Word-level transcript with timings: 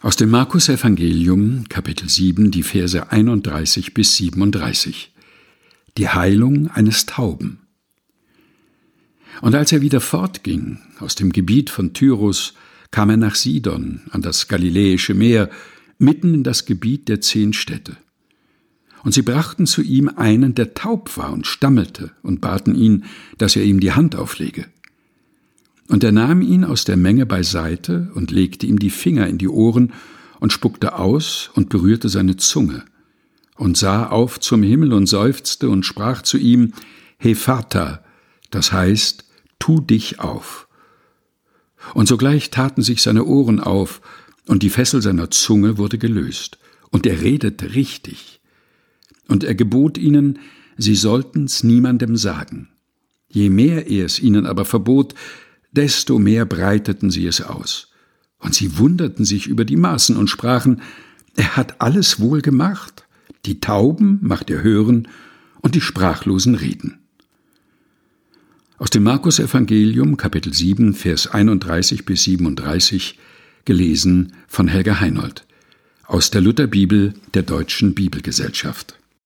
Aus 0.00 0.14
dem 0.14 0.30
Markus 0.30 0.68
Evangelium, 0.68 1.64
Kapitel 1.68 2.08
7, 2.08 2.52
die 2.52 2.62
Verse 2.62 3.10
31 3.10 3.94
bis 3.94 4.14
37. 4.14 5.12
Die 5.96 6.08
Heilung 6.08 6.70
eines 6.70 7.06
Tauben. 7.06 7.66
Und 9.40 9.56
als 9.56 9.72
er 9.72 9.80
wieder 9.80 10.00
fortging 10.00 10.78
aus 11.00 11.16
dem 11.16 11.32
Gebiet 11.32 11.68
von 11.68 11.94
Tyrus, 11.94 12.54
kam 12.92 13.10
er 13.10 13.16
nach 13.16 13.34
Sidon 13.34 14.02
an 14.10 14.22
das 14.22 14.46
Galiläische 14.46 15.14
Meer, 15.14 15.50
mitten 15.98 16.32
in 16.32 16.44
das 16.44 16.64
Gebiet 16.64 17.08
der 17.08 17.20
zehn 17.20 17.52
Städte. 17.52 17.96
Und 19.02 19.14
sie 19.14 19.22
brachten 19.22 19.66
zu 19.66 19.82
ihm 19.82 20.08
einen, 20.10 20.54
der 20.54 20.74
taub 20.74 21.16
war 21.16 21.32
und 21.32 21.44
stammelte, 21.44 22.12
und 22.22 22.40
baten 22.40 22.76
ihn, 22.76 23.04
dass 23.36 23.56
er 23.56 23.64
ihm 23.64 23.80
die 23.80 23.92
Hand 23.92 24.14
auflege. 24.14 24.66
Und 25.88 26.04
er 26.04 26.12
nahm 26.12 26.42
ihn 26.42 26.64
aus 26.64 26.84
der 26.84 26.96
Menge 26.96 27.26
beiseite 27.26 28.10
und 28.14 28.30
legte 28.30 28.66
ihm 28.66 28.78
die 28.78 28.90
Finger 28.90 29.26
in 29.26 29.38
die 29.38 29.48
Ohren 29.48 29.92
und 30.38 30.52
spuckte 30.52 30.98
aus 30.98 31.50
und 31.54 31.70
berührte 31.70 32.08
seine 32.08 32.36
Zunge 32.36 32.84
und 33.56 33.76
sah 33.76 34.06
auf 34.06 34.38
zum 34.38 34.62
Himmel 34.62 34.92
und 34.92 35.06
seufzte 35.06 35.68
und 35.68 35.84
sprach 35.84 36.22
zu 36.22 36.38
ihm, 36.38 36.72
He 37.18 37.34
Vater, 37.34 38.04
das 38.50 38.72
heißt, 38.72 39.24
tu 39.58 39.80
dich 39.80 40.20
auf. 40.20 40.68
Und 41.94 42.06
sogleich 42.06 42.50
taten 42.50 42.82
sich 42.82 43.02
seine 43.02 43.24
Ohren 43.24 43.60
auf 43.60 44.00
und 44.46 44.62
die 44.62 44.70
Fessel 44.70 45.02
seiner 45.02 45.30
Zunge 45.30 45.76
wurde 45.78 45.98
gelöst 45.98 46.58
und 46.90 47.06
er 47.06 47.20
redete 47.20 47.74
richtig. 47.74 48.40
Und 49.26 49.44
er 49.44 49.54
gebot 49.54 49.98
ihnen, 49.98 50.38
sie 50.76 50.94
sollten's 50.94 51.62
niemandem 51.62 52.16
sagen. 52.16 52.68
Je 53.28 53.50
mehr 53.50 53.88
er 53.88 54.06
es 54.06 54.20
ihnen 54.20 54.46
aber 54.46 54.64
verbot, 54.64 55.14
desto 55.72 56.18
mehr 56.18 56.44
breiteten 56.44 57.10
sie 57.10 57.26
es 57.26 57.40
aus. 57.40 57.88
Und 58.38 58.54
sie 58.54 58.78
wunderten 58.78 59.24
sich 59.24 59.46
über 59.46 59.64
die 59.64 59.76
Maßen 59.76 60.16
und 60.16 60.28
sprachen, 60.28 60.82
er 61.34 61.56
hat 61.56 61.80
alles 61.80 62.20
wohl 62.20 62.40
gemacht. 62.40 63.04
Die 63.46 63.60
Tauben 63.60 64.18
macht 64.22 64.50
er 64.50 64.62
hören 64.62 65.08
und 65.60 65.74
die 65.74 65.80
Sprachlosen 65.80 66.54
reden. 66.54 66.98
Aus 68.76 68.90
dem 68.90 69.02
Markus 69.02 69.38
Evangelium 69.38 70.16
Kapitel 70.16 70.52
7 70.52 70.94
Vers 70.94 71.26
31 71.26 72.04
bis 72.04 72.22
37 72.24 73.18
gelesen 73.64 74.32
von 74.46 74.68
Helga 74.68 75.00
Heinold 75.00 75.44
aus 76.08 76.30
der 76.30 76.40
Lutherbibel 76.40 77.12
der 77.34 77.42
Deutschen 77.42 77.94
Bibelgesellschaft. 77.94 78.97